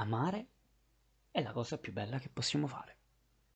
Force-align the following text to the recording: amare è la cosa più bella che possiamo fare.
amare 0.00 0.48
è 1.30 1.40
la 1.42 1.52
cosa 1.52 1.78
più 1.78 1.92
bella 1.92 2.18
che 2.18 2.30
possiamo 2.30 2.66
fare. 2.66 2.99